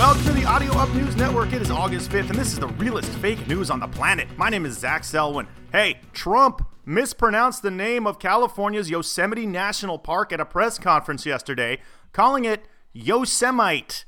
Welcome 0.00 0.24
to 0.24 0.32
the 0.32 0.46
Audio 0.46 0.72
Up 0.78 0.88
News 0.94 1.14
Network. 1.14 1.52
It 1.52 1.60
is 1.60 1.70
August 1.70 2.10
5th, 2.10 2.30
and 2.30 2.38
this 2.38 2.54
is 2.54 2.58
the 2.58 2.68
realest 2.68 3.12
fake 3.18 3.46
news 3.46 3.70
on 3.70 3.80
the 3.80 3.86
planet. 3.86 4.26
My 4.38 4.48
name 4.48 4.64
is 4.64 4.78
Zach 4.78 5.04
Selwyn. 5.04 5.46
Hey, 5.72 6.00
Trump 6.14 6.66
mispronounced 6.86 7.60
the 7.60 7.70
name 7.70 8.06
of 8.06 8.18
California's 8.18 8.88
Yosemite 8.88 9.44
National 9.44 9.98
Park 9.98 10.32
at 10.32 10.40
a 10.40 10.46
press 10.46 10.78
conference 10.78 11.26
yesterday, 11.26 11.82
calling 12.14 12.46
it 12.46 12.64
Yosemite. 12.94 14.06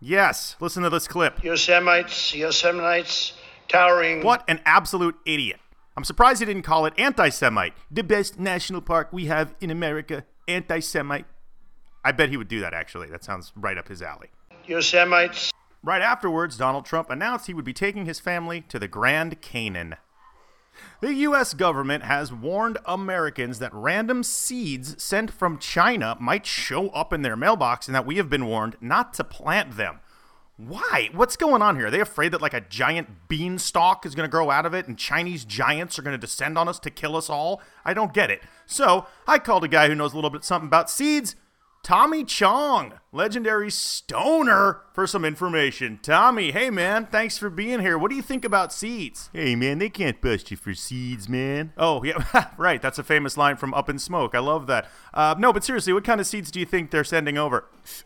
Yes, 0.00 0.56
listen 0.58 0.82
to 0.82 0.90
this 0.90 1.06
clip. 1.06 1.36
Yosemites, 1.36 2.36
Yosemites, 2.36 3.34
towering. 3.68 4.24
What 4.24 4.42
an 4.48 4.60
absolute 4.64 5.14
idiot. 5.24 5.60
I'm 5.96 6.02
surprised 6.02 6.40
he 6.40 6.46
didn't 6.46 6.62
call 6.62 6.84
it 6.84 6.94
anti 6.98 7.28
Semite. 7.28 7.74
The 7.92 8.02
best 8.02 8.40
national 8.40 8.80
park 8.80 9.12
we 9.12 9.26
have 9.26 9.54
in 9.60 9.70
America, 9.70 10.24
anti 10.48 10.80
Semite. 10.80 11.26
I 12.04 12.10
bet 12.10 12.28
he 12.28 12.36
would 12.36 12.48
do 12.48 12.58
that, 12.58 12.74
actually. 12.74 13.06
That 13.06 13.22
sounds 13.22 13.52
right 13.54 13.78
up 13.78 13.86
his 13.86 14.02
alley. 14.02 14.30
Yosemites. 14.68 15.50
Right 15.82 16.02
afterwards, 16.02 16.56
Donald 16.56 16.84
Trump 16.84 17.10
announced 17.10 17.46
he 17.46 17.54
would 17.54 17.64
be 17.64 17.72
taking 17.72 18.04
his 18.04 18.20
family 18.20 18.62
to 18.68 18.78
the 18.78 18.88
Grand 18.88 19.40
Canaan. 19.40 19.96
The 21.00 21.14
U.S. 21.14 21.54
government 21.54 22.04
has 22.04 22.32
warned 22.32 22.78
Americans 22.84 23.58
that 23.58 23.72
random 23.72 24.22
seeds 24.22 25.02
sent 25.02 25.30
from 25.30 25.58
China 25.58 26.16
might 26.20 26.46
show 26.46 26.88
up 26.90 27.12
in 27.12 27.22
their 27.22 27.36
mailbox 27.36 27.86
and 27.86 27.94
that 27.94 28.06
we 28.06 28.16
have 28.16 28.28
been 28.28 28.46
warned 28.46 28.76
not 28.80 29.14
to 29.14 29.24
plant 29.24 29.76
them. 29.76 30.00
Why? 30.56 31.10
What's 31.12 31.36
going 31.36 31.62
on 31.62 31.76
here? 31.76 31.86
Are 31.86 31.90
they 31.90 32.00
afraid 32.00 32.32
that 32.32 32.42
like 32.42 32.54
a 32.54 32.60
giant 32.60 33.28
beanstalk 33.28 34.04
is 34.04 34.16
going 34.16 34.28
to 34.28 34.30
grow 34.30 34.50
out 34.50 34.66
of 34.66 34.74
it 34.74 34.88
and 34.88 34.98
Chinese 34.98 35.44
giants 35.44 35.98
are 35.98 36.02
going 36.02 36.14
to 36.14 36.18
descend 36.18 36.58
on 36.58 36.68
us 36.68 36.80
to 36.80 36.90
kill 36.90 37.14
us 37.14 37.30
all? 37.30 37.62
I 37.84 37.94
don't 37.94 38.12
get 38.12 38.28
it. 38.28 38.42
So 38.66 39.06
I 39.28 39.38
called 39.38 39.62
a 39.62 39.68
guy 39.68 39.86
who 39.86 39.94
knows 39.94 40.12
a 40.12 40.16
little 40.16 40.30
bit 40.30 40.42
something 40.42 40.66
about 40.66 40.90
seeds, 40.90 41.36
Tommy 41.88 42.22
Chong, 42.22 42.92
legendary 43.12 43.70
stoner, 43.70 44.82
for 44.92 45.06
some 45.06 45.24
information. 45.24 45.98
Tommy, 46.02 46.52
hey 46.52 46.68
man, 46.68 47.06
thanks 47.06 47.38
for 47.38 47.48
being 47.48 47.80
here. 47.80 47.96
What 47.96 48.10
do 48.10 48.14
you 48.14 48.20
think 48.20 48.44
about 48.44 48.74
seeds? 48.74 49.30
Hey 49.32 49.56
man, 49.56 49.78
they 49.78 49.88
can't 49.88 50.20
bust 50.20 50.50
you 50.50 50.58
for 50.58 50.74
seeds, 50.74 51.30
man. 51.30 51.72
Oh 51.78 52.04
yeah, 52.04 52.50
right. 52.58 52.82
That's 52.82 52.98
a 52.98 53.02
famous 53.02 53.38
line 53.38 53.56
from 53.56 53.72
Up 53.72 53.88
in 53.88 53.98
Smoke. 53.98 54.34
I 54.34 54.40
love 54.40 54.66
that. 54.66 54.86
Uh, 55.14 55.34
no, 55.38 55.50
but 55.50 55.64
seriously, 55.64 55.94
what 55.94 56.04
kind 56.04 56.20
of 56.20 56.26
seeds 56.26 56.50
do 56.50 56.60
you 56.60 56.66
think 56.66 56.90
they're 56.90 57.04
sending 57.04 57.38
over? 57.38 57.64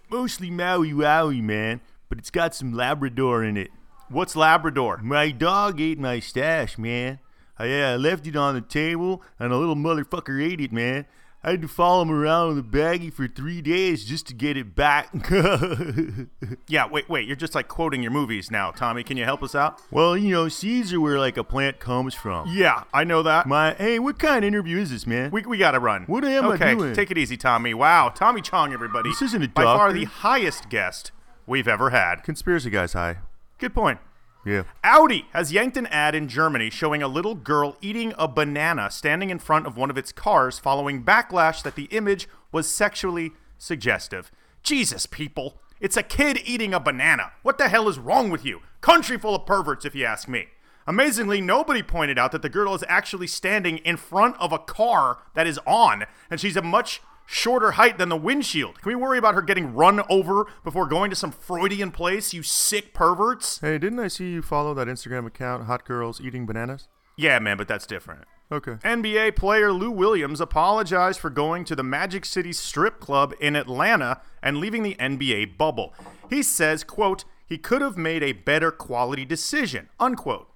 Mostly 0.08 0.48
Maui 0.48 0.92
Wowie, 0.92 1.42
man, 1.42 1.80
but 2.08 2.18
it's 2.18 2.30
got 2.30 2.54
some 2.54 2.72
Labrador 2.72 3.42
in 3.42 3.56
it. 3.56 3.72
What's 4.08 4.36
Labrador? 4.36 4.98
My 4.98 5.32
dog 5.32 5.80
ate 5.80 5.98
my 5.98 6.20
stash, 6.20 6.78
man. 6.78 7.18
I, 7.58 7.66
yeah, 7.66 7.90
I 7.94 7.96
left 7.96 8.28
it 8.28 8.36
on 8.36 8.54
the 8.54 8.60
table, 8.60 9.22
and 9.40 9.52
a 9.52 9.56
little 9.56 9.74
motherfucker 9.74 10.40
ate 10.40 10.60
it, 10.60 10.70
man. 10.70 11.04
I 11.44 11.50
had 11.50 11.62
to 11.62 11.68
follow 11.68 12.02
him 12.02 12.10
around 12.12 12.54
with 12.54 12.58
a 12.58 12.62
baggie 12.62 13.12
for 13.12 13.26
three 13.26 13.60
days 13.60 14.04
just 14.04 14.28
to 14.28 14.34
get 14.34 14.56
it 14.56 14.76
back. 14.76 15.08
yeah, 16.68 16.86
wait, 16.88 17.08
wait. 17.08 17.26
You're 17.26 17.34
just 17.34 17.56
like 17.56 17.66
quoting 17.66 18.00
your 18.00 18.12
movies 18.12 18.48
now, 18.48 18.70
Tommy. 18.70 19.02
Can 19.02 19.16
you 19.16 19.24
help 19.24 19.42
us 19.42 19.56
out? 19.56 19.80
Well, 19.90 20.16
you 20.16 20.30
know, 20.30 20.48
seeds 20.48 20.92
are 20.92 21.00
where 21.00 21.18
like 21.18 21.36
a 21.36 21.42
plant 21.42 21.80
comes 21.80 22.14
from. 22.14 22.48
Yeah, 22.48 22.84
I 22.94 23.02
know 23.02 23.24
that. 23.24 23.46
My, 23.48 23.74
hey, 23.74 23.98
what 23.98 24.20
kind 24.20 24.44
of 24.44 24.48
interview 24.48 24.78
is 24.78 24.90
this, 24.92 25.04
man? 25.04 25.32
We, 25.32 25.42
we 25.42 25.58
gotta 25.58 25.80
run. 25.80 26.04
What 26.04 26.24
am 26.24 26.46
okay, 26.46 26.70
I 26.70 26.74
doing? 26.74 26.94
take 26.94 27.10
it 27.10 27.18
easy, 27.18 27.36
Tommy. 27.36 27.74
Wow, 27.74 28.10
Tommy 28.10 28.40
Chong, 28.40 28.72
everybody. 28.72 29.10
This 29.10 29.22
isn't 29.22 29.42
a 29.42 29.48
By 29.48 29.64
far 29.64 29.92
the 29.92 30.04
highest 30.04 30.68
guest 30.68 31.10
we've 31.46 31.66
ever 31.66 31.90
had. 31.90 32.22
Conspiracy 32.22 32.70
guys, 32.70 32.92
hi. 32.92 33.16
Good 33.58 33.74
point. 33.74 33.98
Yeah. 34.44 34.64
Audi 34.82 35.26
has 35.32 35.52
yanked 35.52 35.76
an 35.76 35.86
ad 35.86 36.14
in 36.14 36.28
Germany 36.28 36.68
showing 36.70 37.02
a 37.02 37.08
little 37.08 37.34
girl 37.34 37.76
eating 37.80 38.12
a 38.18 38.26
banana 38.26 38.90
standing 38.90 39.30
in 39.30 39.38
front 39.38 39.66
of 39.66 39.76
one 39.76 39.90
of 39.90 39.96
its 39.96 40.10
cars 40.10 40.58
following 40.58 41.04
backlash 41.04 41.62
that 41.62 41.76
the 41.76 41.84
image 41.84 42.28
was 42.50 42.68
sexually 42.68 43.32
suggestive. 43.56 44.32
Jesus, 44.62 45.06
people. 45.06 45.60
It's 45.80 45.96
a 45.96 46.02
kid 46.02 46.40
eating 46.44 46.74
a 46.74 46.80
banana. 46.80 47.32
What 47.42 47.58
the 47.58 47.68
hell 47.68 47.88
is 47.88 47.98
wrong 47.98 48.30
with 48.30 48.44
you? 48.44 48.60
Country 48.80 49.18
full 49.18 49.34
of 49.34 49.46
perverts, 49.46 49.84
if 49.84 49.94
you 49.94 50.04
ask 50.04 50.28
me. 50.28 50.48
Amazingly, 50.86 51.40
nobody 51.40 51.82
pointed 51.82 52.18
out 52.18 52.32
that 52.32 52.42
the 52.42 52.48
girl 52.48 52.74
is 52.74 52.84
actually 52.88 53.28
standing 53.28 53.78
in 53.78 53.96
front 53.96 54.36
of 54.40 54.52
a 54.52 54.58
car 54.58 55.18
that 55.34 55.46
is 55.46 55.60
on, 55.66 56.04
and 56.28 56.40
she's 56.40 56.56
a 56.56 56.62
much 56.62 57.00
shorter 57.26 57.72
height 57.72 57.98
than 57.98 58.08
the 58.08 58.16
windshield. 58.16 58.80
Can 58.80 58.88
we 58.88 58.94
worry 58.94 59.18
about 59.18 59.34
her 59.34 59.42
getting 59.42 59.74
run 59.74 60.02
over 60.08 60.46
before 60.64 60.86
going 60.86 61.10
to 61.10 61.16
some 61.16 61.32
Freudian 61.32 61.90
place, 61.90 62.32
you 62.34 62.42
sick 62.42 62.94
perverts? 62.94 63.58
Hey, 63.60 63.78
didn't 63.78 64.00
I 64.00 64.08
see 64.08 64.30
you 64.30 64.42
follow 64.42 64.74
that 64.74 64.88
Instagram 64.88 65.26
account, 65.26 65.64
Hot 65.64 65.84
Girls 65.84 66.20
Eating 66.20 66.46
Bananas? 66.46 66.88
Yeah, 67.16 67.38
man, 67.38 67.56
but 67.56 67.68
that's 67.68 67.86
different. 67.86 68.24
Okay. 68.50 68.72
NBA 68.84 69.34
player 69.36 69.72
Lou 69.72 69.90
Williams 69.90 70.40
apologized 70.40 71.18
for 71.18 71.30
going 71.30 71.64
to 71.64 71.74
the 71.74 71.82
Magic 71.82 72.24
City 72.24 72.52
strip 72.52 73.00
club 73.00 73.32
in 73.40 73.56
Atlanta 73.56 74.20
and 74.42 74.58
leaving 74.58 74.82
the 74.82 74.94
NBA 74.96 75.56
bubble. 75.56 75.94
He 76.28 76.42
says, 76.42 76.84
quote, 76.84 77.24
he 77.46 77.56
could 77.58 77.80
have 77.80 77.96
made 77.96 78.22
a 78.22 78.32
better 78.32 78.70
quality 78.70 79.24
decision, 79.24 79.88
unquote. 79.98 80.48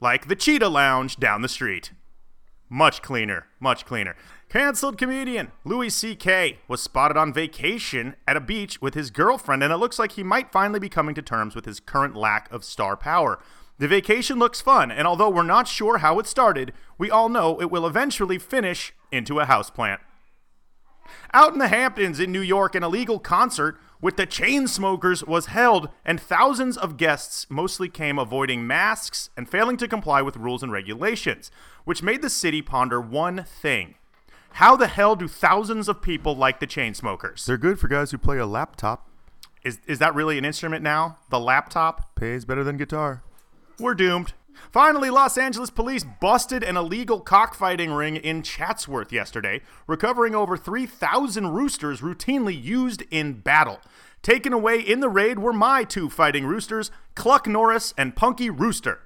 Like 0.00 0.28
the 0.28 0.36
Cheetah 0.36 0.68
Lounge 0.68 1.16
down 1.16 1.42
the 1.42 1.48
street. 1.48 1.92
Much 2.72 3.02
cleaner, 3.02 3.46
much 3.58 3.84
cleaner. 3.84 4.14
Cancelled 4.48 4.96
comedian 4.96 5.50
Louis 5.64 5.90
C.K. 5.90 6.60
was 6.68 6.80
spotted 6.80 7.16
on 7.16 7.32
vacation 7.32 8.14
at 8.28 8.36
a 8.36 8.40
beach 8.40 8.80
with 8.80 8.94
his 8.94 9.10
girlfriend, 9.10 9.64
and 9.64 9.72
it 9.72 9.78
looks 9.78 9.98
like 9.98 10.12
he 10.12 10.22
might 10.22 10.52
finally 10.52 10.78
be 10.78 10.88
coming 10.88 11.16
to 11.16 11.22
terms 11.22 11.56
with 11.56 11.64
his 11.64 11.80
current 11.80 12.14
lack 12.14 12.50
of 12.52 12.62
star 12.62 12.96
power. 12.96 13.40
The 13.78 13.88
vacation 13.88 14.38
looks 14.38 14.60
fun, 14.60 14.92
and 14.92 15.08
although 15.08 15.28
we're 15.28 15.42
not 15.42 15.66
sure 15.66 15.98
how 15.98 16.20
it 16.20 16.28
started, 16.28 16.72
we 16.96 17.10
all 17.10 17.28
know 17.28 17.60
it 17.60 17.72
will 17.72 17.88
eventually 17.88 18.38
finish 18.38 18.94
into 19.10 19.40
a 19.40 19.46
houseplant. 19.46 19.98
Out 21.34 21.52
in 21.52 21.58
the 21.58 21.68
Hamptons 21.68 22.20
in 22.20 22.30
New 22.30 22.40
York, 22.40 22.76
an 22.76 22.84
illegal 22.84 23.18
concert 23.18 23.80
with 24.00 24.16
the 24.16 24.26
Chainsmokers 24.26 25.26
was 25.26 25.46
held, 25.46 25.88
and 26.04 26.20
thousands 26.20 26.76
of 26.76 26.96
guests 26.96 27.46
mostly 27.50 27.88
came 27.88 28.18
avoiding 28.18 28.66
masks 28.66 29.30
and 29.36 29.48
failing 29.48 29.76
to 29.78 29.88
comply 29.88 30.22
with 30.22 30.36
rules 30.36 30.62
and 30.62 30.72
regulations, 30.72 31.50
which 31.84 32.02
made 32.02 32.22
the 32.22 32.30
city 32.30 32.62
ponder 32.62 33.00
one 33.00 33.44
thing. 33.44 33.94
How 34.54 34.74
the 34.76 34.88
hell 34.88 35.16
do 35.16 35.28
thousands 35.28 35.88
of 35.88 36.02
people 36.02 36.34
like 36.34 36.60
the 36.60 36.66
Chainsmokers? 36.66 37.44
They're 37.44 37.56
good 37.56 37.78
for 37.78 37.88
guys 37.88 38.10
who 38.10 38.18
play 38.18 38.38
a 38.38 38.46
laptop. 38.46 39.08
Is, 39.64 39.78
is 39.86 39.98
that 39.98 40.14
really 40.14 40.38
an 40.38 40.44
instrument 40.44 40.82
now? 40.82 41.18
The 41.28 41.38
laptop? 41.38 42.14
Pays 42.16 42.44
better 42.44 42.64
than 42.64 42.76
guitar. 42.76 43.22
We're 43.78 43.94
doomed. 43.94 44.32
Finally, 44.72 45.10
Los 45.10 45.36
Angeles 45.36 45.70
police 45.70 46.04
busted 46.20 46.62
an 46.62 46.76
illegal 46.76 47.20
cockfighting 47.20 47.92
ring 47.92 48.16
in 48.16 48.42
Chatsworth 48.42 49.12
yesterday, 49.12 49.60
recovering 49.86 50.34
over 50.34 50.56
3,000 50.56 51.48
roosters 51.48 52.00
routinely 52.00 52.60
used 52.60 53.02
in 53.10 53.40
battle. 53.40 53.80
Taken 54.22 54.52
away 54.52 54.78
in 54.78 55.00
the 55.00 55.08
raid 55.08 55.38
were 55.38 55.52
my 55.52 55.84
two 55.84 56.10
fighting 56.10 56.46
roosters, 56.46 56.90
Cluck 57.14 57.46
Norris 57.46 57.94
and 57.96 58.14
Punky 58.14 58.50
Rooster. 58.50 59.00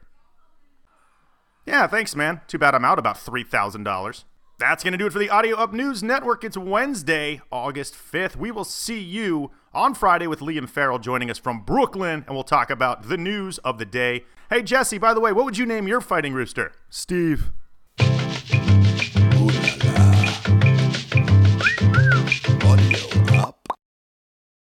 Yeah, 1.67 1.87
thanks, 1.87 2.15
man. 2.15 2.41
Too 2.47 2.59
bad 2.59 2.75
I'm 2.75 2.85
out 2.85 2.99
about 2.99 3.17
$3,000. 3.17 4.25
That's 4.59 4.85
going 4.85 4.93
to 4.93 4.99
do 4.99 5.07
it 5.07 5.13
for 5.13 5.19
the 5.19 5.31
Audio 5.31 5.57
Up 5.57 5.73
News 5.73 6.03
Network. 6.03 6.45
It's 6.45 6.57
Wednesday, 6.57 7.41
August 7.51 7.95
5th. 7.95 8.37
We 8.37 8.51
will 8.51 8.65
see 8.65 9.01
you 9.01 9.51
on 9.75 9.95
Friday 9.95 10.27
with 10.27 10.41
Liam 10.41 10.69
Farrell 10.69 10.99
joining 10.99 11.31
us 11.31 11.39
from 11.39 11.61
Brooklyn, 11.61 12.25
and 12.27 12.35
we'll 12.35 12.45
talk 12.45 12.71
about 12.71 13.09
the 13.09 13.17
news 13.17 13.59
of 13.59 13.79
the 13.79 13.85
day. 13.85 14.25
Hey, 14.51 14.63
Jesse, 14.63 14.99
by 14.99 15.15
the 15.15 15.21
way, 15.21 15.33
what 15.33 15.45
would 15.45 15.59
you 15.59 15.67
name 15.67 15.89
your 15.89 16.01
fighting 16.01 16.33
rooster? 16.33 16.73
Steve. 16.89 17.51